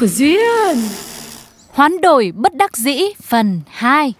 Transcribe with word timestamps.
của 0.00 0.06
Duyên 0.06 0.78
Hoán 1.68 2.00
đổi 2.00 2.32
bất 2.36 2.54
đắc 2.54 2.76
dĩ 2.76 3.02
phần 3.22 3.60
2 3.68 4.12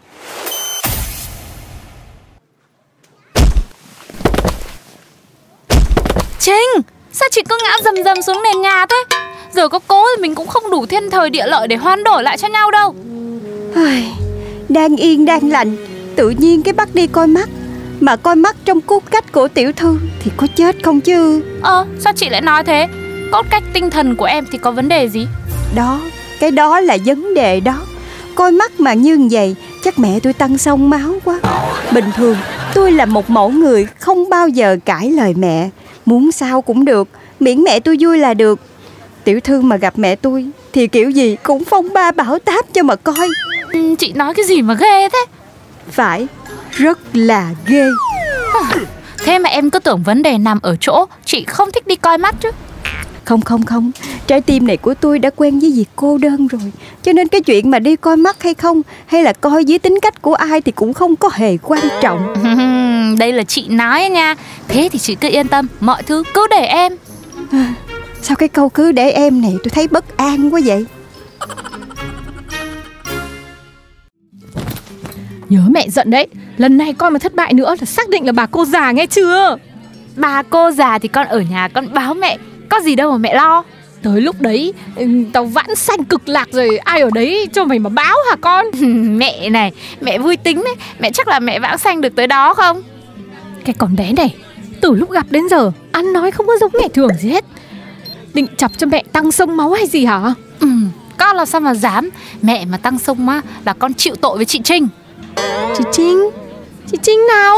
Trinh, 6.38 6.68
sao 7.12 7.28
chị 7.32 7.42
cứ 7.48 7.58
ngã 7.62 7.76
dầm 7.84 7.94
dầm 8.04 8.22
xuống 8.22 8.42
nền 8.44 8.62
nhà 8.62 8.86
thế? 8.86 9.16
Giờ 9.52 9.68
có 9.68 9.78
cố 9.86 10.06
thì 10.16 10.22
mình 10.22 10.34
cũng 10.34 10.46
không 10.46 10.70
đủ 10.70 10.86
thiên 10.86 11.10
thời 11.10 11.30
địa 11.30 11.46
lợi 11.46 11.68
để 11.68 11.76
hoán 11.76 12.04
đổi 12.04 12.22
lại 12.22 12.38
cho 12.38 12.48
nhau 12.48 12.70
đâu 12.70 12.94
Đang 14.68 14.96
yên 14.96 15.24
đang 15.24 15.48
lành 15.48 15.76
Tự 16.16 16.30
nhiên 16.30 16.62
cái 16.62 16.72
bắt 16.72 16.88
đi 16.94 17.06
coi 17.06 17.26
mắt 17.26 17.48
Mà 18.00 18.16
coi 18.16 18.36
mắt 18.36 18.56
trong 18.64 18.80
cốt 18.80 19.02
cách 19.10 19.32
của 19.32 19.48
tiểu 19.48 19.72
thư 19.72 19.98
Thì 20.20 20.30
có 20.36 20.46
chết 20.56 20.76
không 20.82 21.00
chứ 21.00 21.42
Ờ, 21.62 21.86
sao 21.98 22.12
chị 22.16 22.28
lại 22.28 22.40
nói 22.40 22.64
thế? 22.64 22.88
Cốt 23.32 23.46
cách 23.50 23.62
tinh 23.72 23.90
thần 23.90 24.16
của 24.16 24.24
em 24.24 24.46
thì 24.52 24.58
có 24.58 24.70
vấn 24.70 24.88
đề 24.88 25.08
gì? 25.08 25.26
Đó 25.74 26.00
Cái 26.40 26.50
đó 26.50 26.80
là 26.80 26.96
vấn 27.04 27.34
đề 27.34 27.60
đó. 27.60 27.82
Coi 28.34 28.52
mắt 28.52 28.80
mà 28.80 28.92
như 28.92 29.28
vậy 29.30 29.56
Chắc 29.84 29.98
mẹ 29.98 30.20
tôi 30.22 30.32
tăng 30.32 30.58
sông 30.58 30.90
máu 30.90 31.14
quá. 31.24 31.40
Bình 31.92 32.10
thường 32.16 32.36
tôi 32.74 32.92
là 32.92 33.06
một 33.06 33.30
mẫu 33.30 33.50
người 33.50 33.86
Không 33.98 34.28
bao 34.28 34.48
giờ 34.48 34.76
cãi 34.84 35.10
lời 35.10 35.34
mẹ. 35.36 35.70
Muốn 36.06 36.32
sao 36.32 36.62
cũng 36.62 36.84
được 36.84 37.08
Miễn 37.40 37.62
mẹ 37.62 37.80
tôi 37.80 37.96
vui 38.00 38.18
là 38.18 38.34
được. 38.34 38.60
Tiểu 39.24 39.40
thư 39.40 39.60
mà 39.60 39.76
gặp 39.76 39.94
mẹ 39.96 40.16
tôi 40.16 40.46
Thì 40.72 40.86
kiểu 40.86 41.10
gì 41.10 41.36
cũng 41.42 41.64
phong 41.64 41.92
ba 41.92 42.10
bảo 42.12 42.38
táp 42.38 42.72
cho 42.72 42.82
mà 42.82 42.96
coi. 42.96 43.28
Ừ, 43.72 43.94
chị 43.98 44.12
nói 44.12 44.34
cái 44.34 44.46
gì 44.46 44.62
mà 44.62 44.74
ghê 44.74 45.08
thế? 45.08 45.24
Phải 45.90 46.26
Rất 46.70 46.98
là 47.12 47.50
ghê. 47.66 47.86
Thế 49.24 49.38
mà 49.38 49.50
em 49.50 49.70
cứ 49.70 49.78
tưởng 49.78 50.02
vấn 50.02 50.22
đề 50.22 50.38
nằm 50.38 50.58
ở 50.62 50.76
chỗ 50.80 51.06
chị 51.24 51.44
không 51.44 51.72
thích 51.72 51.86
đi 51.86 51.96
coi 51.96 52.18
mắt 52.18 52.34
chứ 52.40 52.50
Không 53.24 53.40
không 53.40 53.62
không. 53.62 53.90
Trái 54.26 54.40
tim 54.40 54.66
này 54.66 54.76
của 54.76 54.94
tôi 54.94 55.18
đã 55.18 55.30
quen 55.36 55.58
với 55.60 55.72
việc 55.76 55.88
cô 55.96 56.18
đơn 56.18 56.46
rồi. 56.46 56.72
Cho 57.02 57.12
nên 57.12 57.28
cái 57.28 57.40
chuyện 57.40 57.70
mà 57.70 57.78
đi 57.78 57.96
coi 57.96 58.16
mắt 58.16 58.42
hay 58.42 58.54
không 58.54 58.82
Hay 59.06 59.22
là 59.22 59.32
coi 59.32 59.64
dưới 59.64 59.78
tính 59.78 59.98
cách 60.02 60.22
của 60.22 60.34
ai 60.34 60.60
Thì 60.60 60.72
cũng 60.72 60.92
không 60.92 61.16
có 61.16 61.30
hề 61.32 61.56
quan 61.56 61.80
trọng. 62.00 62.34
Đây 63.18 63.32
là 63.32 63.42
chị 63.42 63.68
nói 63.68 64.08
nha. 64.08 64.34
Thế 64.68 64.88
thì 64.92 64.98
chị 64.98 65.14
cứ 65.14 65.28
yên 65.28 65.48
tâm 65.48 65.66
Mọi 65.80 66.02
thứ 66.02 66.22
cứ 66.34 66.46
để 66.50 66.64
em. 66.66 66.96
Sao 68.22 68.36
cái 68.36 68.48
câu 68.48 68.68
cứ 68.68 68.92
để 68.92 69.10
em 69.10 69.42
này 69.42 69.56
tôi 69.62 69.70
thấy 69.70 69.88
bất 69.88 70.16
an 70.16 70.54
quá 70.54 70.60
vậy? 70.64 70.84
Nhớ 75.48 75.60
mẹ 75.70 75.88
giận 75.88 76.10
đấy. 76.10 76.26
Lần 76.56 76.76
này 76.76 76.92
con 76.92 77.12
mà 77.12 77.18
thất 77.18 77.34
bại 77.34 77.52
nữa 77.52 77.74
là 77.80 77.86
xác 77.86 78.08
định 78.08 78.26
là 78.26 78.32
bà 78.32 78.46
cô 78.46 78.64
già 78.64 78.90
nghe 78.90 79.06
chưa? 79.06 79.56
Bà 80.16 80.42
cô 80.42 80.70
già 80.70 80.98
thì 80.98 81.08
con 81.08 81.26
ở 81.26 81.40
nhà 81.40 81.68
con 81.68 81.94
báo 81.94 82.14
mẹ 82.14 82.38
Có 82.70 82.80
gì 82.80 82.94
đâu 82.96 83.10
mà 83.10 83.18
mẹ 83.18 83.34
lo. 83.34 83.64
Tới 84.02 84.20
lúc 84.20 84.40
đấy 84.40 84.72
ừ, 84.96 85.06
Tao 85.32 85.44
vãn 85.44 85.74
xanh 85.74 86.04
cực 86.04 86.28
lạc 86.28 86.48
rồi 86.52 86.78
Ai 86.78 87.00
ở 87.00 87.10
đấy 87.14 87.48
cho 87.52 87.64
mày 87.64 87.78
mà 87.78 87.90
báo 87.90 88.16
hả 88.30 88.36
con? 88.40 88.66
Mẹ 89.18 89.50
này 89.50 89.72
Mẹ 90.00 90.18
vui 90.18 90.36
tính 90.36 90.62
đấy. 90.64 90.74
Mẹ 90.98 91.10
chắc 91.12 91.28
là 91.28 91.40
mẹ 91.40 91.58
vãng 91.60 91.78
sanh 91.78 92.00
được 92.00 92.16
tới 92.16 92.26
đó 92.26 92.54
không? 92.54 92.82
Cái 93.64 93.74
con 93.78 93.96
bé 93.96 94.12
này 94.12 94.34
Từ 94.80 94.94
lúc 94.94 95.10
gặp 95.10 95.26
đến 95.30 95.48
giờ 95.48 95.72
Ăn 95.92 96.12
nói 96.12 96.30
không 96.30 96.46
có 96.46 96.56
giống 96.60 96.72
ngày 96.80 96.88
thường 96.88 97.10
gì 97.20 97.28
hết. 97.28 97.44
Định 98.34 98.46
chọc 98.56 98.78
cho 98.78 98.86
mẹ 98.86 99.04
tăng 99.12 99.32
sông 99.32 99.56
máu 99.56 99.70
hay 99.72 99.86
gì 99.86 100.04
hả? 100.04 100.34
Ừ, 100.60 100.68
Con 101.18 101.36
làm 101.36 101.46
sao 101.46 101.60
mà 101.60 101.74
dám. 101.74 102.10
Mẹ 102.42 102.64
mà 102.64 102.76
tăng 102.76 102.98
sông 102.98 103.28
á 103.28 103.42
Là 103.64 103.72
con 103.72 103.94
chịu 103.94 104.14
tội 104.20 104.36
với 104.36 104.44
chị 104.46 104.60
Trinh. 104.64 104.88
Chị 105.78 105.84
Trinh? 105.92 106.30
Chị 106.90 106.98
Trinh 107.02 107.26
nào? 107.28 107.56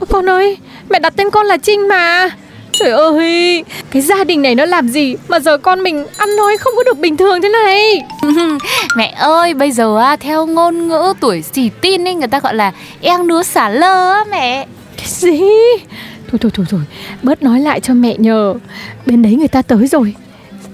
Ôi, 0.00 0.06
Con 0.10 0.30
ơi 0.30 0.56
Mẹ 0.90 0.98
đặt 0.98 1.12
tên 1.16 1.30
con 1.30 1.46
là 1.46 1.56
Trinh 1.56 1.88
mà 1.88 2.30
Trời 2.72 2.90
ơi 2.90 3.64
Cái 3.90 4.02
gia 4.02 4.24
đình 4.24 4.42
này 4.42 4.54
nó 4.54 4.66
làm 4.66 4.88
gì 4.88 5.16
Mà 5.28 5.40
giờ 5.40 5.58
con 5.58 5.82
mình 5.82 6.06
ăn 6.16 6.36
nói 6.36 6.56
không 6.56 6.72
có 6.76 6.82
được 6.82 6.98
bình 6.98 7.16
thường 7.16 7.42
thế 7.42 7.48
này? 7.48 8.02
Mẹ 8.96 9.14
ơi 9.18 9.54
bây 9.54 9.70
giờ 9.72 9.98
á 9.98 10.16
Theo 10.16 10.46
ngôn 10.46 10.88
ngữ 10.88 11.14
tuổi 11.20 11.42
xỉ 11.42 11.70
tin 11.80 12.08
ấy 12.08 12.14
Người 12.14 12.28
ta 12.28 12.40
gọi 12.40 12.54
là 12.54 12.72
Eng 13.00 13.26
núa 13.26 13.42
xả 13.42 13.68
lơ 13.68 14.12
á 14.12 14.24
mẹ. 14.30 14.66
Cái 14.96 15.06
gì? 15.06 15.40
Thôi 16.30 16.38
thôi 16.40 16.50
thôi 16.54 16.66
thôi 16.70 16.80
Bớt 17.22 17.42
nói 17.42 17.60
lại 17.60 17.80
cho 17.80 17.94
mẹ 17.94 18.14
nhờ. 18.18 18.54
Bên 19.06 19.22
đấy 19.22 19.34
người 19.34 19.48
ta 19.48 19.62
tới 19.62 19.86
rồi. 19.86 20.14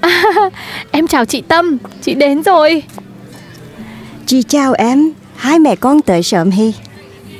À, 0.01 0.23
Em 0.91 1.07
chào 1.07 1.25
chị 1.25 1.43
Tâm 1.49 1.79
Chị 2.03 2.15
đến 2.15 2.43
rồi. 2.43 2.83
Chị 4.27 4.43
chào 4.43 4.73
em 4.73 5.13
Hai 5.37 5.59
mẹ 5.59 5.77
con 5.77 6.03
tới 6.03 6.23
sớm 6.23 6.51
hi 6.51 6.73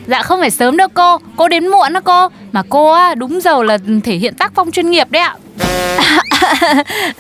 Dạ 0.07 0.23
không 0.23 0.41
phải 0.41 0.51
sớm 0.51 0.77
đâu 0.77 0.89
cô 0.95 1.19
Cô 1.37 1.49
đến 1.49 1.69
muộn 1.69 1.93
đó 1.93 2.01
cô 2.01 2.29
Mà 2.53 2.63
cô 2.69 2.93
á 2.93 3.15
đúng 3.15 3.41
giờ 3.41 3.63
là 3.63 3.79
thể 4.05 4.17
hiện 4.17 4.35
tác 4.35 4.53
phong 4.55 4.71
chuyên 4.71 4.91
nghiệp 4.91 5.11
đấy 5.11 5.23
ạ. 5.23 5.37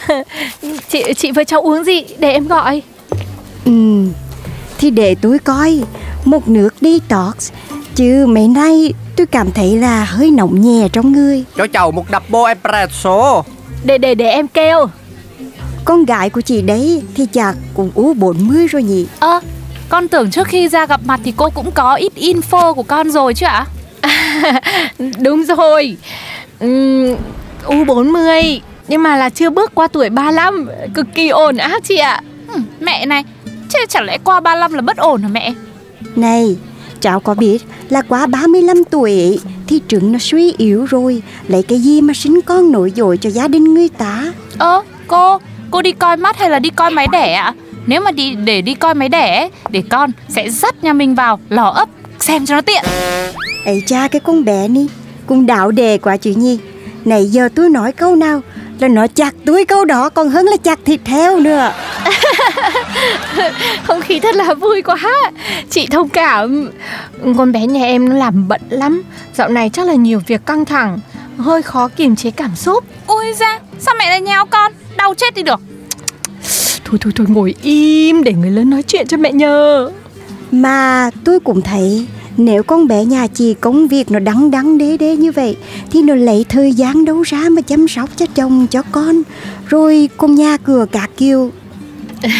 Chị 0.89 1.15
chị 1.17 1.31
với 1.31 1.45
cháu 1.45 1.61
uống 1.61 1.85
gì 1.85 2.05
Để 2.19 2.33
em 2.33 2.49
gọi? 2.49 2.83
Ừ 3.65 4.05
Thì 4.79 4.91
để 4.91 5.15
tôi 5.21 5.39
coi. 5.39 5.81
Một 6.25 6.49
nước 6.49 6.75
detox 6.81 7.51
Chứ 7.95 8.27
mấy 8.29 8.49
nay 8.49 8.93
tôi 9.17 9.27
cảm 9.27 9.53
thấy 9.53 9.77
là 9.77 10.05
hơi 10.05 10.31
nóng 10.31 10.61
nhẹ 10.61 10.89
trong 10.93 11.13
người. 11.13 11.45
Cho 11.57 11.67
cháu 11.67 11.91
một 11.91 12.05
double 12.13 12.55
espresso. 12.55 13.43
Để 13.85 13.99
để 13.99 14.15
để 14.15 14.31
em 14.31 14.49
kêu. 14.49 14.87
Con 15.85 16.05
gái 16.05 16.31
của 16.31 16.41
chị 16.41 16.63
đấy 16.63 17.03
thì 17.15 17.27
chắc 17.33 17.57
cũng 17.75 17.91
U40 17.95 18.69
rồi 18.69 18.83
nhỉ. 18.83 19.07
Ơ 19.21 19.41
Con 19.89 20.09
tưởng 20.09 20.31
trước 20.31 20.49
khi 20.49 20.69
ra 20.69 20.87
gặp 20.87 21.01
mặt 21.05 21.21
thì 21.25 21.33
cô 21.37 21.51
cũng 21.51 21.71
có 21.71 21.95
ít 21.95 22.13
info 22.17 22.75
của 22.75 22.83
con 22.83 23.11
rồi 23.11 23.35
chứ 23.35 23.47
ạ 23.47 23.67
Đúng 25.19 25.45
rồi. 25.45 25.97
Uhm, 26.65 27.17
U40 27.67 28.61
Nhưng 28.89 29.03
mà 29.03 29.17
là 29.17 29.31
chưa 29.31 29.51
bước 29.51 29.75
qua 29.75 29.89
tuổi 29.89 30.11
35 30.11 30.69
Cực 30.95 31.07
kỳ 31.15 31.29
ổn 31.29 31.57
áp 31.57 31.81
chị 31.85 31.97
ạ. 31.97 32.23
Ừ, 32.49 32.61
Mẹ 32.81 33.07
này 33.07 33.25
Chứ 33.69 33.79
chẳng 33.89 34.05
lẽ 34.05 34.19
qua 34.25 34.41
35 34.41 34.73
là 34.73 34.81
bất 34.81 34.97
ổn 34.97 35.23
hả 35.23 35.29
mẹ? 35.29 35.53
Này 36.17 36.57
Cháu 37.01 37.21
có 37.21 37.35
biết 37.35 37.59
là 37.89 38.03
quá 38.03 38.27
35 38.27 38.85
tuổi 38.91 39.41
Thì 39.67 39.81
trứng 39.89 40.13
nó 40.13 40.19
suy 40.19 40.55
yếu 40.59 40.85
rồi 40.91 41.23
Lấy 41.49 41.63
cái 41.63 41.79
gì 41.79 42.01
mà 42.01 42.15
sinh 42.15 42.41
con 42.41 42.73
nổi 42.73 42.93
dội 42.97 43.17
cho 43.17 43.31
gia 43.31 43.49
đình 43.49 43.75
người 43.75 43.89
ta? 43.89 44.25
Ơ 44.59 44.83
cô 45.07 45.39
Cô 45.71 45.83
đi 45.83 45.93
coi 45.93 46.17
mắt 46.17 46.39
hay 46.39 46.51
là 46.51 46.59
đi 46.59 46.71
coi 46.71 46.91
máy 46.91 47.07
đẻ 47.13 47.33
ạ? 47.35 47.55
Nếu 47.87 48.01
mà 48.01 48.11
đi 48.11 48.35
để 48.35 48.63
đi 48.63 48.75
coi 48.75 48.95
máy 48.95 49.09
đẻ 49.09 49.49
Để 49.71 49.83
con 49.91 50.11
sẽ 50.29 50.51
dắt 50.51 50.85
nhà 50.85 50.93
mình 50.93 51.15
vào 51.15 51.41
lò 51.49 51.69
ấp 51.71 51.89
Xem 52.19 52.47
cho 52.47 52.55
nó 52.55 52.61
tiện 52.61 52.85
ấy 53.65 53.83
cha 53.87 54.09
cái 54.09 54.21
con 54.21 54.45
bé 54.45 54.69
ni 54.69 54.87
Cũng 55.27 55.47
đạo 55.47 55.71
đề 55.71 55.99
quá 55.99 56.17
chứ 56.17 56.35
nhi. 56.37 56.59
Này 57.05 57.27
giờ 57.27 57.49
tôi 57.55 57.71
nói 57.71 57.93
câu 57.93 58.17
nào 58.17 58.41
Là 58.81 58.89
nó 58.89 59.07
chặt 59.07 59.35
túi 59.45 59.65
câu 59.65 59.85
đó 59.85 60.09
Còn 60.09 60.29
hơn 60.29 60.47
là 60.47 60.57
chặt 60.57 60.79
thịt 60.85 61.01
heo 61.05 61.41
nữa. 61.41 61.73
Không 63.87 64.01
khí 64.01 64.21
thật 64.21 64.35
là 64.35 64.55
vui 64.55 64.83
quá. 64.83 64.97
Chị 65.71 65.87
thông 65.87 66.09
cảm. 66.09 66.71
Con 67.37 67.53
bé 67.53 67.67
nhà 67.67 67.87
em 67.87 68.09
nó 68.09 68.15
làm 68.15 68.49
bận 68.49 68.61
lắm. 68.71 69.03
Dạo 69.35 69.49
này 69.49 69.71
chắc 69.73 69.87
là 69.87 69.95
nhiều 69.95 70.21
việc 70.27 70.47
căng 70.47 70.65
thẳng 70.65 70.99
Hơi 71.39 71.63
khó 71.63 71.89
kiềm 71.89 72.17
chế 72.17 72.31
cảm 72.31 72.57
xúc. 72.57 72.85
Ui 73.07 73.33
ra 73.33 73.61
Sao 73.79 73.95
mẹ 73.99 74.11
lại 74.11 74.21
nhéo 74.21 74.45
con? 74.47 74.73
Đau 74.97 75.15
chết 75.15 75.35
đi 75.35 75.43
được. 75.43 75.61
Thôi 76.85 76.99
thôi 77.01 77.13
thôi 77.17 77.27
ngồi 77.31 77.55
im 77.63 78.25
để 78.25 78.33
người 78.33 78.51
lớn 78.51 78.71
nói 78.71 78.83
chuyện 78.83 79.07
cho 79.07 79.17
mẹ 79.17 79.33
nhờ. 79.33 79.91
Mà 80.51 81.11
tôi 81.25 81.41
cũng 81.41 81.63
thấy 81.63 82.07
Nếu 82.39 82.63
con 82.63 82.89
bé 82.89 83.05
nhà 83.05 83.27
chị 83.27 83.55
công 83.55 83.89
việc 83.89 84.11
nó 84.11 84.19
đắng 84.19 84.51
đắng 84.51 84.79
đế 84.79 84.97
đế 84.97 85.17
như 85.17 85.33
vậy 85.33 85.57
Thì 85.91 86.03
nó 86.03 86.15
lấy 86.15 86.45
thời 86.49 86.73
gian 86.73 87.05
đâu 87.05 87.23
ra 87.23 87.45
mà 87.51 87.63
chăm 87.63 87.89
sóc 87.89 88.11
cho 88.17 88.27
chồng 88.35 88.67
cho 88.71 88.83
con. 88.93 89.23
Rồi 89.69 90.09
cùng 90.17 90.35
nhà 90.35 90.57
cửa 90.57 90.87
cả 90.93 91.07
kiều 91.17 91.51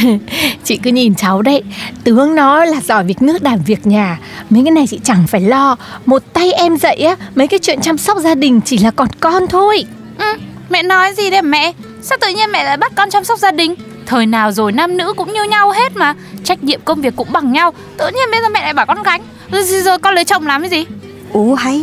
Chị 0.65 0.77
cứ 0.77 0.91
nhìn 0.91 1.15
cháu 1.15 1.43
đấy. 1.43 1.63
Tướng 2.05 2.35
nó 2.35 2.65
là 2.65 2.81
giỏi 2.81 3.05
việc 3.05 3.23
nước 3.23 3.43
đảm 3.43 3.59
việc 3.67 3.87
nhà. 3.87 4.19
Mấy 4.51 4.65
cái 4.65 4.71
này 4.71 4.87
chị 4.87 5.01
chẳng 5.05 5.25
phải 5.29 5.41
lo. 5.41 5.77
Một 6.07 6.23
tay 6.33 6.53
em 6.53 6.77
dạy 6.77 6.97
á 6.97 7.17
Mấy 7.35 7.47
cái 7.47 7.59
chuyện 7.59 7.81
chăm 7.81 7.99
sóc 7.99 8.19
gia 8.19 8.35
đình 8.35 8.61
chỉ 8.65 8.79
là 8.79 8.91
còn 8.91 9.09
con 9.21 9.47
thôi. 9.47 9.85
Ừ, 10.19 10.35
mẹ 10.71 10.83
nói 10.83 11.15
gì 11.15 11.31
đấy 11.31 11.43
mẹ? 11.43 11.73
Sao 12.03 12.19
tự 12.21 12.29
nhiên 12.29 12.53
mẹ 12.53 12.65
lại 12.65 12.77
bắt 12.77 12.93
con 12.95 13.11
chăm 13.11 13.25
sóc 13.25 13.39
gia 13.39 13.51
đình? 13.51 13.75
Thời 14.07 14.27
nào 14.27 14.53
rồi 14.53 14.73
nam 14.73 14.97
nữ 14.97 15.15
cũng 15.17 15.33
như 15.33 15.45
nhau 15.45 15.71
hết 15.71 15.97
mà. 15.97 16.15
Trách 16.45 16.65
nhiệm 16.65 16.81
công 16.85 17.01
việc 17.01 17.17
cũng 17.17 17.33
bằng 17.33 17.53
nhau. 17.53 17.73
Tự 17.97 18.07
nhiên 18.07 18.31
bây 18.31 18.41
giờ 18.41 18.49
mẹ 18.49 18.61
lại 18.61 18.75
bảo 18.75 18.87
con 18.87 19.03
gánh 19.03 19.23
Rồi, 19.51 19.83
rồi 19.83 19.99
con 19.99 20.15
lấy 20.15 20.25
chồng 20.25 20.47
làm 20.47 20.61
cái 20.61 20.71
gì? 20.71 20.85
Ủa 21.33 21.55
hay 21.55 21.83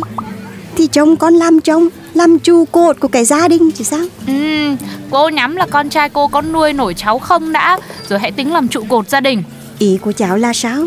Thì 0.76 0.86
chồng 0.86 1.16
con 1.16 1.34
làm 1.34 1.60
chồng 1.60 1.88
Làm 2.14 2.38
trụ 2.38 2.64
cột 2.64 3.00
của 3.00 3.08
cái 3.08 3.24
gia 3.24 3.48
đình 3.48 3.70
chứ 3.70 3.84
sao? 3.84 4.04
Ừ, 4.26 4.70
cô 5.10 5.28
nhắm 5.28 5.56
là 5.56 5.66
con 5.70 5.88
trai 5.88 6.08
cô 6.08 6.28
có 6.28 6.42
nuôi 6.42 6.72
nổi 6.72 6.94
cháu 6.94 7.18
không 7.18 7.52
đã 7.52 7.78
Rồi 8.08 8.18
hãy 8.18 8.32
tính 8.32 8.52
làm 8.52 8.68
trụ 8.68 8.84
cột 8.88 9.08
gia 9.08 9.20
đình. 9.20 9.42
Ý 9.78 9.98
của 10.00 10.12
cháu 10.12 10.36
là 10.36 10.52
sao 10.52 10.86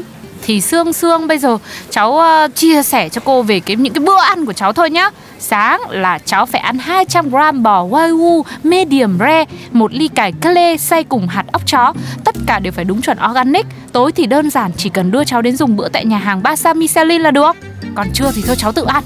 thì 0.50 0.62
xương 0.62 0.94
xương 0.94 1.28
bây 1.28 1.38
giờ 1.38 1.58
cháu 1.90 2.12
uh, 2.12 2.56
chia 2.56 2.84
sẻ 2.84 3.10
cho 3.10 3.22
cô 3.26 3.44
về 3.44 3.60
cái 3.60 3.76
những 3.76 3.94
cái 3.94 4.04
bữa 4.04 4.18
ăn 4.18 4.46
của 4.46 4.54
cháu 4.54 4.74
thôi 4.74 4.90
nhá. 4.90 5.10
Sáng 5.40 5.82
là 5.90 6.20
cháu 6.20 6.46
phải 6.46 6.62
ăn 6.62 6.78
200g 6.78 7.62
bò 7.62 7.86
Wagyu 7.86 8.44
medium 8.64 9.18
rare 9.20 9.46
một 9.72 9.94
ly 9.94 10.08
cải 10.08 10.32
clê 10.42 10.78
xay 10.78 11.04
cùng 11.04 11.28
hạt 11.28 11.46
óc 11.52 11.62
chó. 11.66 11.94
Tất 12.24 12.36
cả 12.48 12.60
đều 12.60 12.74
phải 12.74 12.86
đúng 12.86 13.02
chuẩn 13.02 13.18
organic. 13.30 13.66
Tối 13.92 14.12
thì 14.12 14.26
đơn 14.26 14.50
giản 14.50 14.72
chỉ 14.78 14.90
cần 14.90 15.12
đưa 15.12 15.24
cháu 15.24 15.42
đến 15.42 15.58
dùng 15.58 15.76
bữa 15.76 15.90
tại 15.90 16.06
nhà 16.06 16.18
hàng 16.18 16.44
Basa 16.44 16.74
Michelin 16.74 17.22
là 17.22 17.32
được. 17.32 17.56
Còn 17.96 18.08
trưa 18.14 18.32
thì 18.36 18.42
thôi 18.48 18.56
cháu 18.60 18.72
tự 18.72 18.86
ăn. 18.86 19.04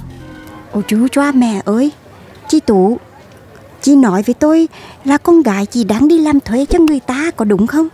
Ôi 0.72 0.84
chú 0.88 1.08
cho 1.12 1.22
à, 1.22 1.32
mẹ 1.32 1.62
ơi. 1.66 1.92
Chị 2.48 2.60
Tú 2.60 2.98
Chị 3.82 3.96
nói 3.96 4.22
với 4.22 4.34
tôi 4.34 4.68
là 5.06 5.18
con 5.18 5.42
gái 5.42 5.66
chị 5.66 5.84
đang 5.84 6.08
đi 6.08 6.18
làm 6.18 6.40
thuê 6.40 6.66
cho 6.66 6.80
người 6.80 7.00
ta 7.00 7.32
có 7.36 7.46
đúng 7.46 7.68
không? 7.68 7.88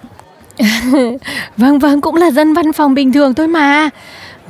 Vâng 1.57 1.79
vâng 1.79 2.01
cũng 2.01 2.15
là 2.15 2.31
dân 2.31 2.53
văn 2.53 2.73
phòng 2.73 2.93
bình 2.93 3.13
thường 3.13 3.33
thôi 3.33 3.47
mà. 3.47 3.89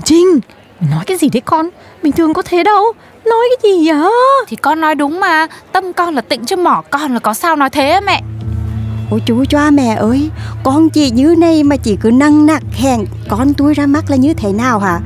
Trinh 0.03 0.39
Nói 0.79 1.05
cái 1.05 1.17
gì 1.17 1.29
đấy 1.29 1.41
con? 1.41 1.69
Bình 2.03 2.13
thường 2.13 2.33
có 2.33 2.41
thế 2.41 2.63
đâu. 2.63 2.83
Nói 3.25 3.49
cái 3.61 3.71
gì 3.71 3.91
vậy? 3.91 4.11
Thì 4.47 4.55
con 4.55 4.81
nói 4.81 4.95
đúng 4.95 5.19
mà. 5.19 5.47
Tâm 5.71 5.93
con 5.93 6.15
là 6.15 6.21
tịnh 6.21 6.45
chứ 6.45 6.55
mỏ 6.55 6.83
con 6.89 7.13
là 7.13 7.19
có 7.19 7.33
sao 7.33 7.55
nói 7.55 7.69
thế 7.69 7.89
á 7.89 8.01
mẹ. 8.01 8.21
Ôi 9.11 9.21
chú 9.25 9.45
choa 9.45 9.71
mẹ 9.71 9.95
ơi. 9.95 10.29
Con 10.63 10.89
chị 10.89 11.11
như 11.11 11.35
này 11.37 11.63
mà 11.63 11.75
chị 11.77 11.97
cứ 12.01 12.11
năng 12.11 12.45
nặc 12.45 12.63
hèn 12.73 13.05
Con 13.29 13.53
tôi 13.53 13.73
ra 13.73 13.85
mắt 13.85 14.03
là 14.09 14.15
như 14.15 14.33
thế 14.33 14.51
nào 14.51 14.79
hả? 14.79 14.99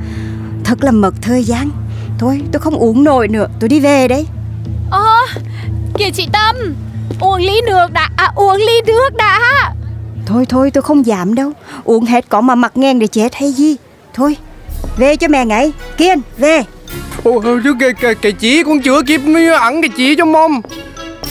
Thật 0.64 0.84
là 0.84 0.90
mất 0.90 1.14
thời 1.22 1.44
gian. 1.44 1.70
Thôi 2.18 2.42
tôi 2.52 2.60
không 2.60 2.74
uống 2.74 3.04
nổi 3.04 3.28
nữa. 3.28 3.46
Tôi 3.60 3.68
đi 3.68 3.80
về 3.80 4.08
đấy 4.08 4.26
Ơ 4.90 5.26
Kìa 5.98 6.10
chị 6.10 6.28
Tâm. 6.32 6.56
Uống 7.20 7.40
ly 7.40 7.60
nước 7.66 7.86
đã. 7.92 8.10
À 8.16 8.32
uống 8.34 8.56
ly 8.56 8.82
nước 8.86 9.10
đã 9.16 9.40
Thôi 10.26 10.46
thôi 10.48 10.70
tôi 10.74 10.82
không 10.82 11.06
dám 11.06 11.34
đâu. 11.34 11.52
Uống 11.84 12.04
hết 12.04 12.24
có 12.28 12.40
mà 12.40 12.54
mặt 12.54 12.76
ngang 12.76 12.98
để 12.98 13.06
chết 13.06 13.34
hay 13.34 13.52
gì? 13.52 13.76
Thôi 14.14 14.36
về 14.96 15.16
cho 15.16 15.28
mẹ 15.28 15.44
ngay. 15.44 15.72
Kiên 15.96 16.20
về. 16.38 16.62
Ủa, 17.24 17.40
chứ 17.64 17.74
cái, 17.80 17.90
cái, 18.00 18.14
cái 18.14 18.32
chỉ 18.32 18.62
cũng 18.62 18.82
chưa 18.82 19.02
kịp 19.02 19.20
ăn 19.60 19.82
cái 19.82 19.88
chỉ 19.96 20.16
cho 20.16 20.24
mom 20.24 20.60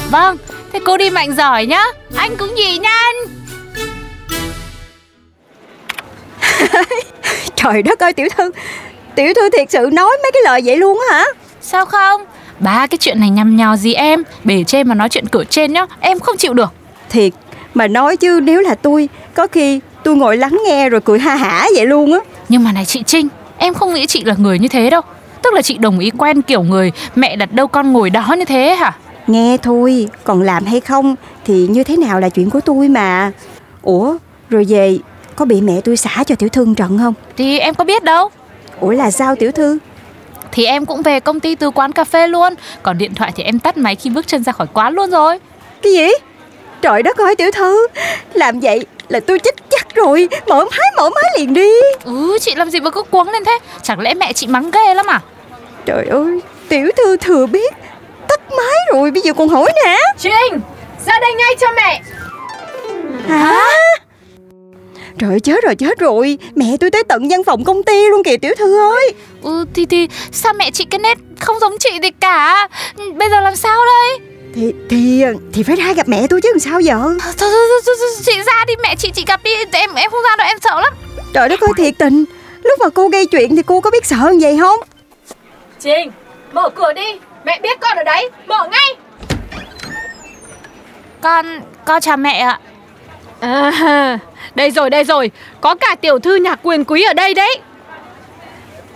Vâng 0.10 0.38
Thế 0.74 0.80
cô 0.86 0.98
đi 0.98 1.10
mạnh 1.10 1.36
giỏi 1.36 1.66
nhá. 1.66 1.86
Anh 2.16 2.36
cũng 2.36 2.57
gì 2.57 2.78
nha 2.80 2.90
anh 2.90 3.16
Trời 7.56 7.81
đất 7.81 8.00
ơi 8.00 8.13
tiểu 8.13 8.28
thư. 8.38 8.51
Tiểu 9.16 9.34
thư 9.36 9.50
thiệt 9.50 9.72
sự 9.72 9.89
nói 9.94 10.18
mấy 10.24 10.31
cái 10.34 10.42
lời 10.46 10.62
vậy 10.66 10.78
luôn 10.78 11.00
á 11.10 11.18
hả? 11.18 11.25
Sao 11.62 11.86
không? 11.86 12.22
Ba 12.60 12.88
cái 12.88 12.98
chuyện 12.98 13.19
này 13.19 13.30
nhằm 13.30 13.57
nhò 13.57 13.75
gì 13.75 13.94
em? 13.94 14.24
Bề 14.44 14.63
trên 14.68 14.88
mà 14.88 14.96
nói 14.96 15.10
chuyện 15.10 15.28
cửa 15.28 15.44
trên 15.44 15.74
nhá 15.74 15.86
Em 16.00 16.19
không 16.19 16.38
chịu 16.38 16.54
được. 16.54 16.74
Thiệt 17.10 17.34
Mà 17.74 17.88
nói 17.88 18.18
chứ 18.18 18.40
nếu 18.44 18.62
là 18.62 18.75
tôi 18.75 19.10
Có 19.34 19.48
khi 19.48 19.80
tôi 20.04 20.16
ngồi 20.16 20.38
lắng 20.38 20.62
nghe 20.68 20.90
rồi 20.90 21.02
cười 21.02 21.20
ha 21.20 21.36
hả 21.36 21.68
vậy 21.75 21.86
luôn 21.86 22.14
á. 22.14 22.20
Nhưng 22.50 22.64
mà 22.64 22.72
này 22.72 22.86
chị 22.86 23.04
Trinh 23.06 23.28
Em 23.58 23.74
không 23.74 23.94
nghĩ 23.94 24.06
chị 24.06 24.24
là 24.24 24.36
người 24.38 24.60
như 24.60 24.68
thế 24.68 24.90
đâu. 24.90 25.02
Tức 25.42 25.54
là 25.54 25.62
chị 25.62 25.78
đồng 25.78 26.00
ý 26.00 26.10
quen 26.18 26.42
kiểu 26.42 26.64
người 26.64 26.92
Mẹ 27.16 27.36
đặt 27.36 27.54
đâu 27.54 27.68
con 27.68 27.94
ngồi 27.94 28.10
đó 28.10 28.36
như 28.38 28.46
thế 28.46 28.75
hả? 28.75 28.96
Nghe 29.28 29.58
thôi 29.58 30.08
Còn 30.24 30.42
làm 30.42 30.66
hay 30.66 30.80
không 30.80 31.16
Thì 31.46 31.68
như 31.68 31.84
thế 31.84 31.98
nào 31.98 32.20
là 32.20 32.30
chuyện 32.30 32.50
của 32.50 32.60
tôi 32.62 32.90
mà. 32.90 33.31
Ủa 33.81 34.18
rồi 34.50 34.66
về 34.70 34.98
Có 35.36 35.46
bị 35.46 35.62
mẹ 35.62 35.81
tôi 35.81 35.98
xả 35.98 36.24
cho 36.28 36.36
tiểu 36.36 36.50
thư 36.50 36.66
một 36.66 36.74
trận 36.78 36.98
không? 36.98 37.14
Thì 37.38 37.60
em 37.60 37.74
có 37.74 37.84
biết 37.84 38.04
đâu. 38.04 38.30
Ủa 38.80 38.92
là 38.92 39.12
sao 39.12 39.36
tiểu 39.36 39.52
thư? 39.52 39.78
Thì 40.52 40.66
em 40.66 40.86
cũng 40.86 41.02
về 41.02 41.20
công 41.20 41.40
ty 41.40 41.56
từ 41.56 41.72
quán 41.72 41.92
cà 41.92 42.04
phê 42.04 42.28
luôn. 42.28 42.54
Còn 42.84 42.98
điện 42.98 43.16
thoại 43.16 43.31
thì 43.36 43.44
em 43.44 43.60
tắt 43.60 43.78
máy 43.78 43.96
khi 43.96 44.10
bước 44.10 44.28
chân 44.28 44.44
ra 44.44 44.52
khỏi 44.52 44.68
quán 44.74 44.94
luôn 44.94 45.10
rồi. 45.10 45.40
Cái 45.81 45.94
gì 45.94 46.08
Trời 46.84 47.04
đất 47.04 47.18
ơi 47.18 47.36
tiểu 47.36 47.52
thư. 47.52 47.88
Làm 48.34 48.60
vậy 48.60 48.86
là 49.10 49.20
tôi 49.20 49.40
chết 49.40 49.56
chắc 49.70 49.96
rồi. 49.96 50.30
Mở 50.48 50.66
máy 50.72 50.92
mở 50.98 51.10
máy 51.10 51.24
liền 51.38 51.54
đi. 51.54 51.70
Ừ 52.06 52.38
chị 52.42 52.56
làm 52.56 52.70
gì 52.70 52.80
mà 52.80 52.90
cứ 52.90 53.02
cuống 53.04 53.30
lên 53.30 53.46
thế? 53.46 53.58
Chẳng 53.84 54.00
lẽ 54.00 54.14
mẹ 54.14 54.34
chị 54.34 54.48
mắng 54.48 54.72
ghê 54.72 54.94
lắm 54.94 55.06
à? 55.08 55.20
Trời 55.86 56.06
ơi 56.10 56.40
Tiểu 56.70 56.92
thư 56.98 57.18
thừa 57.18 57.46
biết. 57.46 57.74
Tắt 58.30 58.42
máy 58.58 58.76
rồi 58.94 59.12
bây 59.12 59.22
giờ 59.22 59.34
còn 59.34 59.50
hỏi 59.50 59.72
nè. 59.86 59.98
Trinh 60.20 60.62
Ra 61.06 61.20
đây 61.20 61.34
ngay 61.34 61.56
cho 61.60 61.68
mẹ. 61.76 62.02
Hả? 63.28 63.64
Trời 65.20 65.30
ơi, 65.30 65.40
chết 65.40 65.64
rồi 65.64 65.76
chết 65.76 66.00
rồi. 66.00 66.38
Mẹ 66.56 66.66
tôi 66.80 66.92
tới 66.92 67.04
tận 67.04 67.28
văn 67.30 67.44
phòng 67.44 67.64
công 67.64 67.84
ty 67.84 68.08
luôn 68.10 68.24
kìa 68.24 68.38
tiểu 68.38 68.54
thư 68.58 68.80
ơi. 68.96 69.14
Ừ 69.44 69.66
thì 69.74 69.86
thì 69.86 70.08
sao 70.32 70.54
mẹ 70.54 70.72
chị 70.72 70.86
cái 70.86 71.00
nét 71.00 71.18
không 71.40 71.60
giống 71.60 71.78
chị 71.80 71.90
gì 72.04 72.10
cả? 72.20 72.68
Bây 73.16 73.30
giờ 73.30 73.42
làm 73.42 73.56
sao 73.56 73.86
đây 73.86 74.33
Thì 74.56 74.74
thì 74.90 75.24
thì 75.54 75.64
phải 75.64 75.76
ra 75.76 75.94
gặp 75.94 76.08
mẹ 76.08 76.28
tôi 76.30 76.42
chứ 76.42 76.50
làm 76.52 76.60
sao 76.60 76.80
giờ 76.80 76.94
Thôi 76.96 77.34
thôi 77.38 77.50
thôi, 77.52 77.82
thôi, 77.86 77.96
thôi 78.00 78.10
chị 78.26 78.42
ra 78.46 78.66
đi 78.68 78.74
mẹ 78.84 78.96
chị 78.96 79.12
chị 79.12 79.24
gặp 79.28 79.44
đi. 79.44 79.52
Em 79.72 79.94
em 79.94 80.12
không 80.12 80.24
ra 80.24 80.36
đâu 80.38 80.48
em 80.48 80.58
sợ 80.62 80.82
lắm. 80.82 80.94
Trời 81.34 81.50
đất 81.50 81.60
ơi 81.60 81.70
thiệt 81.78 81.94
tình. 81.98 82.26
Lúc 82.64 82.80
mà 82.80 82.90
cô 82.90 83.10
gây 83.10 83.26
chuyện 83.26 83.56
thì 83.56 83.62
cô 83.66 83.82
có 83.82 83.92
biết 83.92 84.06
sợ 84.06 84.18
như 84.32 84.40
vậy 84.42 84.58
không? 84.60 84.80
Trinh 85.80 86.12
Mở 86.54 86.70
cửa 86.70 86.94
đi. 86.94 87.20
Mẹ 87.46 87.60
biết 87.64 87.80
con 87.80 87.98
ở 87.98 88.04
đấy. 88.04 88.30
Mở 88.48 88.68
ngay. 88.72 88.96
Con 91.22 91.60
con 91.86 92.02
chào 92.02 92.18
mẹ 92.18 92.40
ạ. 92.40 92.60
À 93.40 94.20
Đây 94.56 94.72
rồi 94.72 94.90
đây 94.90 95.04
rồi. 95.04 95.32
Có 95.62 95.76
cả 95.76 95.96
tiểu 96.02 96.20
thư 96.20 96.36
nhạc 96.36 96.60
quyền 96.64 96.86
quý 96.86 97.04
ở 97.04 97.14
đây 97.14 97.34
đấy. 97.34 97.58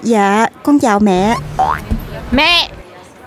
Dạ 0.02 0.48
con 0.64 0.80
chào 0.80 1.00
mẹ. 1.00 1.36
Mẹ. 2.32 2.70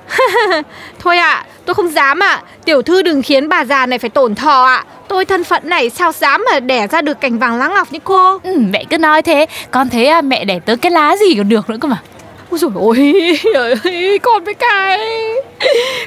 Thôi 0.99 1.19
ạ 1.19 1.45
Tôi 1.67 1.75
không 1.75 1.93
dám 1.93 2.23
ạ. 2.23 2.43
Tiểu 2.65 2.83
thư 2.83 3.03
đừng 3.03 3.23
khiến 3.23 3.49
bà 3.49 3.65
già 3.65 3.87
này 3.87 3.99
phải 3.99 4.11
tổn 4.11 4.35
thọ 4.35 4.65
ạ. 4.65 4.85
Tôi 5.09 5.25
thân 5.25 5.45
phận 5.45 5.69
này 5.69 5.91
sao 5.91 6.13
dám 6.13 6.45
mà 6.53 6.61
đẻ 6.61 6.87
ra 6.87 7.03
được 7.03 7.21
cành 7.21 7.39
vàng 7.39 7.57
lá 7.59 7.69
ngọc 7.69 7.93
như 7.93 7.99
cô? 8.05 8.39
Ừ, 8.43 8.55
Mẹ 8.71 8.85
cứ 8.91 8.99
nói 8.99 9.23
thế. 9.23 9.47
Con 9.71 9.89
thấy 9.89 10.07
à, 10.07 10.21
mẹ 10.21 10.45
đẻ 10.45 10.59
tới 10.67 10.77
cái 10.77 10.93
lá 10.93 11.17
gì 11.17 11.35
còn 11.37 11.49
được 11.49 11.71
nữa 11.71 11.77
cơ 11.81 11.89
mà. 11.89 12.03
Ôi 12.51 12.59
dồi 12.59 12.71
ôi, 12.75 13.39
ôi 13.55 14.19
con 14.23 14.45
với 14.45 14.55
cái. 14.55 14.99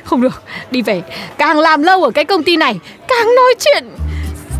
Không 0.03 0.21
được, 0.21 0.43
đi 0.71 0.81
về. 0.81 1.01
Càng 1.37 1.59
làm 1.59 1.83
lâu 1.83 2.03
ở 2.03 2.11
cái 2.11 2.25
công 2.25 2.43
ty 2.43 2.57
này 2.57 2.79
Càng 3.07 3.35
nói 3.35 3.55
chuyện 3.59 3.83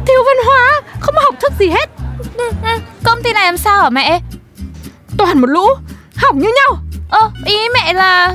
thiếu 0.08 0.24
văn 0.26 0.36
hóa 0.46 0.82
Không 1.00 1.16
học 1.24 1.36
thức 1.42 1.54
gì 1.60 1.70
hết. 1.70 1.90
Ừ, 2.38 2.52
ừ, 2.64 2.70
Công 3.04 3.24
ty 3.24 3.34
này 3.34 3.46
làm 3.46 3.58
sao 3.58 3.84
hả 3.84 3.90
mẹ? 3.90 4.20
Toàn 5.18 5.40
một 5.42 5.48
lũ, 5.50 5.66
hỏng 6.16 6.40
như 6.40 6.50
nhau. 6.56 6.78
Ơ 7.10 7.30
ý 7.46 7.58
mẹ 7.74 7.94
là 7.94 8.34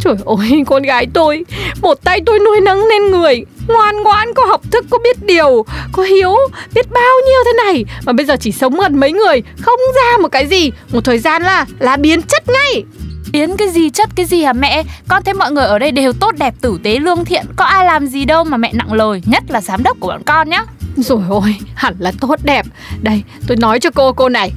Trời 0.00 0.14
ơi, 0.26 0.62
con 0.66 0.82
gái 0.82 1.06
tôi 1.14 1.44
Một 1.82 1.94
tay 2.04 2.20
tôi 2.26 2.38
nuôi 2.38 2.60
nấng 2.60 2.88
nên 2.88 3.10
người. 3.10 3.44
Ngoan 3.68 4.02
ngoãn, 4.02 4.34
có 4.34 4.44
học 4.46 4.60
thức, 4.70 4.84
có 4.90 4.98
biết 5.04 5.26
điều 5.26 5.64
Có 5.92 6.02
hiếu, 6.02 6.36
biết 6.74 6.90
bao 6.90 7.14
nhiêu 7.26 7.40
thế 7.44 7.52
này. 7.64 7.84
Mà 8.06 8.12
bây 8.12 8.26
giờ 8.26 8.36
chỉ 8.40 8.52
sống 8.52 8.80
gần 8.80 9.00
mấy 9.00 9.12
người 9.12 9.42
Không 9.60 9.78
ra 9.94 10.18
một 10.18 10.28
cái 10.28 10.46
gì. 10.46 10.70
Một 10.92 11.04
thời 11.04 11.18
gian 11.18 11.42
là 11.42 11.66
là 11.78 11.96
biến 11.96 12.22
chất 12.22 12.42
ngay. 12.48 12.84
Biến 13.32 13.56
cái 13.56 13.68
gì 13.68 13.90
chất 13.90 14.10
cái 14.16 14.26
gì 14.26 14.42
hả 14.42 14.52
mẹ? 14.52 14.82
Con 15.08 15.22
thấy 15.22 15.34
mọi 15.34 15.52
người 15.52 15.64
ở 15.64 15.78
đây 15.78 15.90
đều 15.90 16.12
tốt 16.12 16.34
đẹp 16.38 16.54
tử 16.60 16.78
tế 16.82 16.98
lương 16.98 17.24
thiện. 17.24 17.44
Có 17.56 17.64
ai 17.64 17.84
làm 17.84 18.06
gì 18.06 18.24
đâu 18.24 18.44
mà 18.44 18.56
mẹ 18.56 18.72
nặng 18.72 18.92
lời 18.92 19.22
Nhất 19.26 19.42
là 19.48 19.60
giám 19.60 19.82
đốc 19.82 20.00
của 20.00 20.08
bọn 20.08 20.22
con 20.26 20.50
nhá. 20.50 20.64
Rồi 20.96 21.22
ôi, 21.28 21.56
hẳn 21.74 21.94
là 21.98 22.12
tốt 22.20 22.36
đẹp. 22.42 22.66
Đây, 23.00 23.22
tôi 23.46 23.56
nói 23.56 23.80
cho 23.80 23.90
cô 23.90 24.12
cô 24.12 24.28
này 24.28 24.52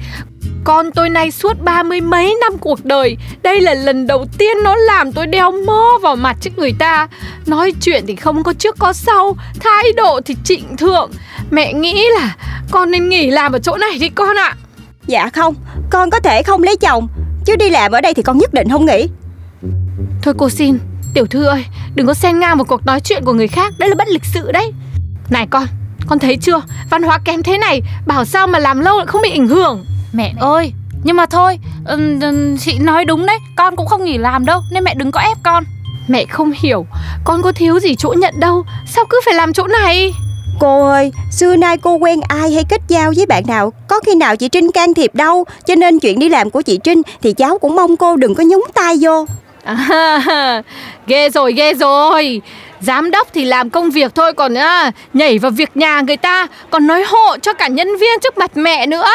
Con 0.64 0.92
tôi 0.92 1.10
nay 1.10 1.30
suốt 1.30 1.52
ba 1.60 1.82
mươi 1.82 2.00
mấy 2.00 2.36
năm 2.40 2.58
cuộc 2.58 2.84
đời. 2.84 3.16
Đây 3.42 3.60
là 3.60 3.74
lần 3.74 4.06
đầu 4.06 4.26
tiên 4.38 4.56
nó 4.64 4.76
làm 4.76 5.12
tôi 5.12 5.26
đeo 5.26 5.50
mơ 5.50 5.98
vào 6.02 6.16
mặt 6.16 6.36
trước 6.40 6.58
người 6.58 6.72
ta. 6.78 7.08
Nói 7.46 7.72
chuyện 7.80 8.04
thì 8.06 8.16
không 8.16 8.42
có 8.42 8.52
trước 8.52 8.76
có 8.78 8.92
sau 8.92 9.36
Thái 9.60 9.92
độ 9.96 10.20
thì 10.24 10.36
trịnh 10.44 10.76
thượng. 10.76 11.10
Mẹ 11.50 11.72
nghĩ 11.72 12.04
là 12.18 12.36
con 12.70 12.90
nên 12.90 13.08
nghỉ 13.08 13.30
làm 13.30 13.52
ở 13.52 13.58
chỗ 13.58 13.76
này 13.76 13.98
đi 13.98 14.08
con 14.08 14.36
ạ. 14.36 14.56
Dạ 15.06 15.28
không 15.28 15.54
Con 15.90 16.10
có 16.10 16.20
thể 16.20 16.42
không 16.42 16.62
lấy 16.62 16.76
chồng 16.76 17.08
Chứ 17.46 17.56
đi 17.56 17.70
làm 17.70 17.92
ở 17.92 18.00
đây 18.00 18.14
thì 18.14 18.22
con 18.22 18.38
nhất 18.38 18.54
định 18.54 18.68
không 18.68 18.86
nghỉ. 18.86 19.08
Thôi 20.22 20.34
cô 20.38 20.50
xin 20.50 20.78
Tiểu 21.14 21.26
thư 21.26 21.44
ơi 21.44 21.64
Đừng 21.94 22.06
có 22.06 22.14
xen 22.14 22.40
ngang 22.40 22.58
một 22.58 22.68
cuộc 22.68 22.86
nói 22.86 23.00
chuyện 23.00 23.24
của 23.24 23.32
người 23.32 23.48
khác 23.48 23.72
Đấy 23.78 23.88
là 23.88 23.94
bất 23.94 24.08
lịch 24.08 24.24
sự 24.24 24.52
đấy. 24.52 24.72
Này 25.30 25.46
con 25.50 25.66
Con 26.06 26.18
thấy 26.18 26.36
chưa 26.36 26.60
Văn 26.90 27.02
hóa 27.02 27.18
kém 27.24 27.42
thế 27.42 27.58
này 27.58 27.82
Bảo 28.06 28.24
sao 28.24 28.46
mà 28.46 28.58
làm 28.58 28.80
lâu 28.80 28.96
lại 28.96 29.06
không 29.06 29.22
bị 29.22 29.30
ảnh 29.30 29.48
hưởng 29.48 29.84
Mẹ 30.14 30.32
ơi 30.40 30.72
Nhưng 31.04 31.16
mà 31.16 31.26
thôi 31.26 31.58
Chị 32.60 32.78
nói 32.78 33.04
đúng 33.04 33.26
đấy 33.26 33.38
Con 33.56 33.76
cũng 33.76 33.86
không 33.86 34.04
nghỉ 34.04 34.18
làm 34.18 34.46
đâu 34.46 34.60
Nên 34.72 34.84
mẹ 34.84 34.94
đừng 34.94 35.10
có 35.10 35.20
ép 35.20 35.36
con. 35.42 35.64
Mẹ 36.08 36.24
không 36.24 36.52
hiểu 36.62 36.86
Con 37.24 37.42
có 37.42 37.52
thiếu 37.52 37.80
gì 37.80 37.94
chỗ 37.94 38.14
nhận 38.18 38.40
đâu 38.40 38.64
Sao 38.86 39.04
cứ 39.10 39.20
phải 39.24 39.34
làm 39.34 39.52
chỗ 39.52 39.66
này? 39.66 40.12
Cô 40.60 40.86
ơi, 40.86 41.12
xưa 41.30 41.56
nay 41.56 41.78
cô 41.78 41.94
quen 41.94 42.20
ai 42.28 42.52
hay 42.52 42.64
kết 42.68 42.80
giao 42.88 43.12
với 43.16 43.26
bạn 43.26 43.42
nào 43.46 43.72
Có 43.88 44.00
khi 44.06 44.14
nào 44.14 44.36
chị 44.36 44.48
Trinh 44.48 44.72
can 44.72 44.94
thiệp 44.94 45.14
đâu 45.14 45.44
Cho 45.66 45.74
nên 45.74 45.98
chuyện 45.98 46.18
đi 46.18 46.28
làm 46.28 46.50
của 46.50 46.62
chị 46.62 46.78
Trinh 46.84 47.02
Thì 47.22 47.32
cháu 47.32 47.58
cũng 47.58 47.76
mong 47.76 47.96
cô 47.96 48.16
đừng 48.16 48.34
có 48.34 48.44
nhúng 48.44 48.64
tay 48.74 48.96
vô. 49.00 49.26
À, 49.64 50.62
Ghê 51.06 51.30
rồi 51.30 51.52
ghê 51.52 51.74
rồi. 51.74 52.42
Giám 52.80 53.10
đốc 53.10 53.28
thì 53.34 53.44
làm 53.44 53.70
công 53.70 53.90
việc 53.90 54.14
thôi 54.14 54.32
Còn 54.32 54.54
à, 54.54 54.90
nhảy 55.14 55.38
vào 55.38 55.50
việc 55.50 55.76
nhà 55.76 56.00
người 56.00 56.16
ta 56.16 56.46
Còn 56.70 56.86
nói 56.86 57.04
hộ 57.08 57.36
cho 57.42 57.52
cả 57.52 57.68
nhân 57.68 57.88
viên 57.96 58.20
trước 58.22 58.38
mặt 58.38 58.50
mẹ 58.56 58.86
nữa 58.86 59.06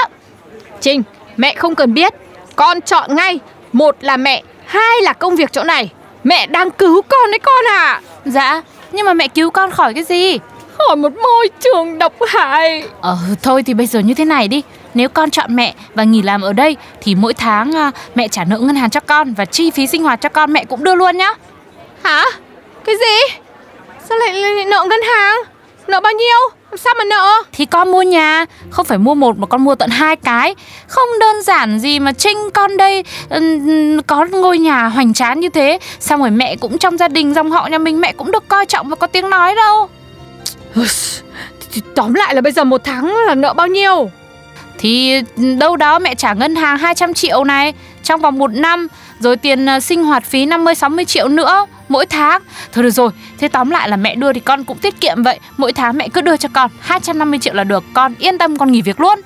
Trinh 0.81 1.03
Mẹ 1.37 1.55
không 1.55 1.75
cần 1.75 1.93
biết 1.93 2.13
Con 2.55 2.81
chọn 2.81 3.15
ngay 3.15 3.39
Một 3.73 3.95
là 4.01 4.17
mẹ 4.17 4.43
Hai 4.65 5.01
là 5.01 5.13
công 5.13 5.35
việc 5.35 5.51
chỗ 5.51 5.63
này 5.63 5.89
Mẹ 6.23 6.47
đang 6.47 6.71
cứu 6.71 7.01
con 7.01 7.31
đấy 7.31 7.39
con 7.39 7.65
à 7.67 8.01
Dạ 8.25 8.61
Nhưng 8.91 9.05
mà 9.05 9.13
mẹ 9.13 9.27
cứu 9.27 9.51
con 9.51 9.71
khỏi 9.71 9.93
cái 9.93 10.03
gì 10.03 10.39
Khỏi 10.77 10.95
một 10.95 11.11
môi 11.23 11.49
trường 11.59 11.97
độc 11.97 12.13
hại 12.27 12.83
Ờ 13.01 13.17
thôi 13.43 13.63
thì 13.63 13.73
bây 13.73 13.87
giờ 13.87 13.99
như 13.99 14.13
thế 14.13 14.25
này 14.25 14.47
đi 14.47 14.61
Nếu 14.93 15.09
con 15.09 15.29
chọn 15.29 15.55
mẹ 15.55 15.73
và 15.95 16.03
nghỉ 16.03 16.21
làm 16.21 16.41
ở 16.41 16.53
đây 16.53 16.77
Thì 17.01 17.15
mỗi 17.15 17.33
tháng 17.33 17.75
à, 17.75 17.91
mẹ 18.15 18.27
trả 18.27 18.43
nợ 18.43 18.57
ngân 18.57 18.75
hàng 18.75 18.89
cho 18.89 18.99
con 18.99 19.33
Và 19.33 19.45
chi 19.45 19.71
phí 19.71 19.87
sinh 19.87 20.03
hoạt 20.03 20.21
cho 20.21 20.29
con 20.29 20.53
mẹ 20.53 20.65
cũng 20.65 20.83
đưa 20.83 20.95
luôn 20.95 21.17
nhá 21.17 21.33
Hả? 22.03 22.25
Cái 22.85 22.95
gì? 22.95 23.37
Sao 24.09 24.17
lại, 24.17 24.33
lại, 24.33 24.55
lại 24.55 24.65
nợ 24.65 24.85
ngân 24.89 25.01
hàng? 25.01 25.35
Nợ 25.87 25.99
bao 25.99 26.13
nhiêu? 26.13 26.58
Sao 26.77 26.93
mà 26.97 27.03
nợ? 27.03 27.43
Thì 27.51 27.65
con 27.65 27.91
mua 27.91 28.01
nhà 28.01 28.45
Không 28.69 28.85
phải 28.85 28.97
mua 28.97 29.15
một 29.15 29.37
mà 29.37 29.47
con 29.47 29.63
mua 29.63 29.75
tận 29.75 29.89
hai 29.89 30.15
cái 30.15 30.55
Không 30.87 31.07
đơn 31.19 31.41
giản 31.43 31.79
gì 31.79 31.99
mà 31.99 32.11
Trinh 32.11 32.37
con 32.53 32.77
đây 32.77 33.03
Có 34.07 34.25
ngôi 34.31 34.57
nhà 34.57 34.87
hoành 34.87 35.13
tráng 35.13 35.39
như 35.39 35.49
thế 35.49 35.79
Xong 35.99 36.19
rồi 36.19 36.31
mẹ 36.31 36.55
cũng 36.55 36.77
trong 36.77 36.97
gia 36.97 37.07
đình 37.07 37.33
dòng 37.33 37.51
họ 37.51 37.67
nhà 37.67 37.77
mình 37.77 38.01
Mẹ 38.01 38.13
cũng 38.13 38.31
được 38.31 38.47
coi 38.47 38.65
trọng 38.65 38.89
và 38.89 38.95
có 38.95 39.07
tiếng 39.07 39.29
nói 39.29 39.55
đâu 39.55 39.89
Thì 41.71 41.81
tóm 41.95 42.13
lại 42.13 42.35
là 42.35 42.41
bây 42.41 42.51
giờ 42.51 42.63
một 42.63 42.81
tháng 42.83 43.15
là 43.27 43.35
nợ 43.35 43.53
bao 43.53 43.67
nhiêu? 43.67 44.09
Thì 44.77 45.21
đâu 45.59 45.77
đó 45.77 45.99
mẹ 45.99 46.15
trả 46.15 46.33
ngân 46.33 46.55
hàng 46.55 46.77
200 46.77 47.13
triệu 47.13 47.43
này 47.43 47.73
Trong 48.03 48.21
vòng 48.21 48.37
một 48.37 48.51
năm 48.51 48.87
Rồi 49.19 49.37
tiền 49.37 49.69
à, 49.69 49.79
sinh 49.79 50.03
hoạt 50.03 50.23
phí 50.25 50.45
50-60 50.45 51.03
triệu 51.05 51.27
nữa 51.27 51.65
Mỗi 51.89 52.05
tháng. 52.05 52.41
Thôi 52.71 52.83
được 52.83 52.89
rồi 52.89 53.11
Thế 53.37 53.47
tóm 53.47 53.69
lại 53.69 53.89
là 53.89 53.97
mẹ 53.97 54.15
đưa 54.15 54.33
thì 54.33 54.39
con 54.39 54.63
cũng 54.63 54.77
tiết 54.77 55.01
kiệm 55.01 55.23
vậy. 55.23 55.39
Mỗi 55.57 55.73
tháng 55.73 55.97
mẹ 55.97 56.07
cứ 56.13 56.21
đưa 56.21 56.37
cho 56.37 56.49
con 56.53 56.71
250 56.79 57.39
triệu 57.39 57.53
là 57.53 57.63
được. 57.63 57.83
Con 57.93 58.15
yên 58.19 58.37
tâm 58.37 58.57
con 58.57 58.71
nghỉ 58.71 58.81
việc 58.81 58.99
luôn. 58.99 59.19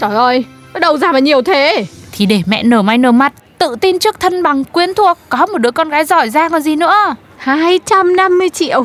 Trời 0.00 0.14
ơi, 0.14 0.44
nó 0.74 0.80
đâu 0.80 0.98
ra 0.98 1.12
mà 1.12 1.18
nhiều 1.18 1.42
thế? 1.42 1.86
Thì 2.12 2.26
để 2.26 2.42
mẹ 2.46 2.62
nở 2.62 2.82
may 2.82 2.98
nở 2.98 3.12
mặt 3.12 3.32
Tự 3.58 3.76
tin 3.80 3.98
trước 3.98 4.20
thân 4.20 4.42
bằng 4.42 4.64
quyến 4.64 4.94
thuộc. 4.94 5.18
Có 5.28 5.46
một 5.46 5.58
đứa 5.58 5.70
con 5.70 5.88
gái 5.88 6.04
giỏi 6.04 6.30
ra 6.30 6.48
còn 6.48 6.62
gì 6.62 6.76
nữa. 6.76 7.14
250 7.36 8.50
triệu. 8.50 8.84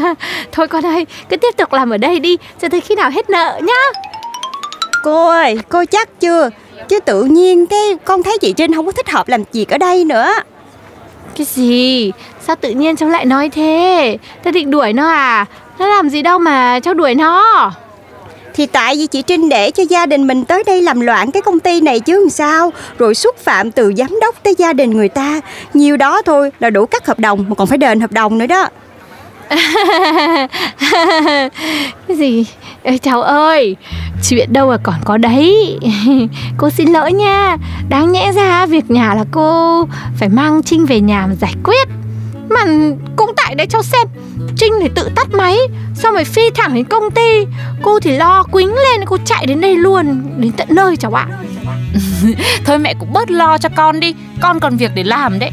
Thôi 0.52 0.68
con 0.68 0.86
ơi, 0.86 1.06
cứ 1.28 1.36
tiếp 1.36 1.56
tục 1.56 1.72
làm 1.72 1.90
ở 1.90 1.96
đây 1.96 2.20
đi 2.20 2.36
Cho 2.60 2.68
tới 2.68 2.80
khi 2.80 2.94
nào 2.94 3.10
hết 3.10 3.30
nợ 3.30 3.60
nhá. 3.62 4.00
Cô 5.02 5.28
ơi, 5.28 5.58
cô 5.68 5.84
chắc 5.84 6.20
chưa? 6.20 6.50
Chứ 6.88 7.00
tự 7.00 7.24
nhiên 7.24 7.66
cái 7.66 7.96
con 8.04 8.22
thấy 8.22 8.38
chị 8.40 8.52
Trinh 8.52 8.74
không 8.74 8.86
có 8.86 8.92
thích 8.92 9.10
hợp 9.10 9.28
làm 9.28 9.44
việc 9.52 9.68
ở 9.68 9.78
đây 9.78 10.04
nữa. 10.04 10.32
Cái 11.36 11.46
gì? 11.46 12.12
Sao 12.46 12.56
tự 12.56 12.70
nhiên 12.70 12.96
cháu 12.96 13.08
lại 13.08 13.24
nói 13.24 13.48
thế? 13.48 14.18
Cháu 14.44 14.52
định 14.52 14.70
đuổi 14.70 14.92
nó 14.92 15.08
à? 15.08 15.46
Nó 15.78 15.86
làm 15.86 16.08
gì 16.08 16.22
đâu 16.22 16.38
mà 16.38 16.80
cháu 16.80 16.94
đuổi 16.94 17.14
nó. 17.14 17.72
Thì 18.54 18.66
tại 18.66 18.96
vì 18.96 19.06
chị 19.06 19.22
Trinh 19.22 19.48
để 19.48 19.70
cho 19.70 19.82
gia 19.88 20.06
đình 20.06 20.26
mình 20.26 20.44
tới 20.44 20.64
đây 20.66 20.82
làm 20.82 21.00
loạn 21.00 21.30
cái 21.30 21.42
công 21.42 21.60
ty 21.60 21.80
này 21.80 22.00
chứ 22.00 22.20
làm 22.20 22.30
sao? 22.30 22.72
Rồi 22.98 23.14
xúc 23.14 23.36
phạm 23.38 23.70
từ 23.70 23.92
giám 23.96 24.18
đốc 24.20 24.42
tới 24.42 24.54
gia 24.58 24.72
đình 24.72 24.90
người 24.90 25.08
ta. 25.08 25.40
Nhiều 25.74 25.96
đó 25.96 26.22
thôi 26.22 26.50
là 26.60 26.70
đủ 26.70 26.86
cắt 26.86 27.06
hợp 27.06 27.18
đồng 27.18 27.44
mà 27.48 27.54
còn 27.54 27.66
phải 27.66 27.78
đền 27.78 28.00
hợp 28.00 28.12
đồng 28.12 28.38
nữa 28.38 28.46
đó. 28.46 28.68
Cái 32.08 32.16
gì? 32.16 32.46
Ê, 32.82 32.98
cháu 32.98 33.22
ơi 33.22 33.76
Chuyện 34.28 34.52
đâu 34.52 34.68
mà 34.68 34.76
còn 34.82 34.94
có 35.04 35.16
đấy? 35.16 35.78
Cô 36.58 36.70
xin 36.70 36.92
lỗi 36.92 37.12
nha. 37.12 37.56
Đáng 37.88 38.12
nhẽ 38.12 38.32
ra 38.32 38.66
việc 38.66 38.90
nhà 38.90 39.14
là 39.14 39.24
cô 39.30 39.84
Phải 40.18 40.28
mang 40.28 40.62
Trinh 40.62 40.86
về 40.86 41.00
nhà 41.00 41.26
mà 41.26 41.34
giải 41.34 41.54
quyết 41.64 41.88
Mà 42.50 42.64
cũng 43.16 43.32
tại 43.36 43.54
đấy 43.54 43.66
cháu 43.70 43.82
xem. 43.82 44.08
Trinh 44.56 44.72
thì 44.80 44.88
tự 44.94 45.08
tắt 45.16 45.26
máy 45.30 45.56
Xong 45.94 46.14
rồi 46.14 46.24
phi 46.24 46.50
thẳng 46.54 46.74
đến 46.74 46.84
công 46.84 47.10
ty. 47.10 47.46
Cô 47.82 48.00
thì 48.00 48.16
lo 48.16 48.42
quính 48.42 48.74
lên 48.74 49.04
Cô 49.06 49.16
chạy 49.24 49.46
đến 49.46 49.60
đây 49.60 49.74
luôn 49.76 50.22
Đến 50.36 50.52
tận 50.52 50.68
nơi 50.70 50.96
cháu 50.96 51.12
ạ. 51.14 51.26
Thôi 52.64 52.78
mẹ 52.78 52.94
cũng 53.00 53.12
bớt 53.12 53.30
lo 53.30 53.58
cho 53.58 53.68
con 53.76 54.00
đi 54.00 54.14
Con 54.40 54.60
còn 54.60 54.76
việc 54.76 54.90
để 54.94 55.02
làm 55.02 55.38
đấy. 55.38 55.50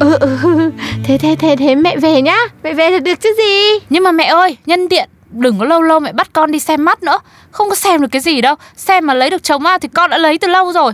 Ừ 0.00 0.16
ừ 0.20 0.70
Thế 1.04 1.18
thế 1.18 1.36
thế 1.38 1.56
thế 1.56 1.74
mẹ 1.74 1.96
về 1.96 2.22
nhá. 2.22 2.36
Mẹ 2.64 2.74
về 2.74 2.90
là 2.90 2.98
được 2.98 3.20
chứ 3.20 3.34
gì? 3.38 3.78
Nhưng 3.90 4.02
mà 4.02 4.12
mẹ 4.12 4.24
ơi 4.24 4.56
nhân 4.66 4.88
tiện 4.88 5.08
Đừng 5.30 5.58
có 5.58 5.64
lâu 5.64 5.82
lâu 5.82 6.00
mẹ 6.00 6.12
bắt 6.12 6.28
con 6.32 6.52
đi 6.52 6.58
xem 6.58 6.84
mắt 6.84 7.02
nữa. 7.02 7.18
Không 7.50 7.68
có 7.68 7.74
xem 7.74 8.00
được 8.00 8.08
cái 8.10 8.20
gì 8.20 8.40
đâu. 8.40 8.54
Xem 8.76 9.06
mà 9.06 9.14
lấy 9.14 9.30
được 9.30 9.42
chồng 9.42 9.66
à 9.66 9.78
thì 9.78 9.88
con 9.94 10.10
đã 10.10 10.18
lấy 10.18 10.38
từ 10.38 10.48
lâu 10.48 10.72
rồi 10.72 10.92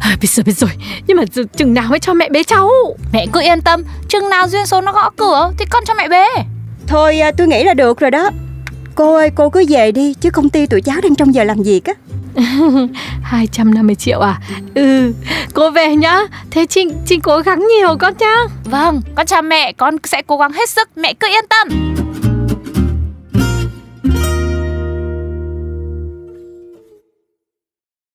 à, 0.00 0.16
Biết 0.20 0.30
rồi 0.30 0.44
biết 0.44 0.52
rồi. 0.58 0.70
Nhưng 1.06 1.16
mà 1.16 1.24
chừng- 1.56 1.74
nào 1.74 1.84
mới 1.90 1.98
cho 1.98 2.14
mẹ 2.14 2.28
bế 2.28 2.42
cháu? 2.42 2.70
Mẹ 3.12 3.26
cứ 3.32 3.40
yên 3.40 3.60
tâm. 3.60 3.82
Chừng 4.08 4.30
nào 4.30 4.48
duyên 4.48 4.66
số 4.66 4.80
nó 4.80 4.92
gõ 4.92 5.10
cửa 5.16 5.50
Thì 5.58 5.64
con 5.70 5.84
cho 5.86 5.94
mẹ 5.94 6.08
bế. 6.08 6.26
Thôi 6.86 7.20
à, 7.20 7.30
tôi 7.36 7.46
nghĩ 7.46 7.64
là 7.64 7.74
được 7.74 8.00
rồi 8.00 8.10
đó. 8.10 8.30
Cô 8.94 9.14
ơi 9.14 9.30
cô 9.34 9.50
cứ 9.50 9.64
về 9.68 9.92
đi 9.92 10.14
Chứ 10.14 10.30
công 10.30 10.48
ty 10.48 10.66
tụi 10.66 10.80
cháu 10.80 10.96
đang 11.02 11.14
trong 11.14 11.34
giờ 11.34 11.44
làm 11.44 11.62
việc 11.62 11.84
á. 11.84 11.92
250 13.22 13.94
triệu 13.94 14.20
à? 14.20 14.40
Ừ 14.74 15.12
Cô 15.54 15.70
về 15.70 15.96
nhá. 15.96 16.20
Thế 16.50 16.66
Trinh 16.66 16.90
Trinh 17.06 17.20
cố 17.20 17.38
gắng 17.38 17.66
nhiều 17.68 17.96
con 18.00 18.14
nhá. 18.20 18.36
Vâng 18.64 19.00
con 19.14 19.26
chào 19.26 19.42
mẹ. 19.42 19.72
Con 19.72 19.96
sẽ 20.04 20.22
cố 20.26 20.36
gắng 20.36 20.52
hết 20.52 20.70
sức. 20.70 20.88
Mẹ 20.96 21.12
cứ 21.20 21.28
yên 21.28 21.44
tâm 21.50 21.94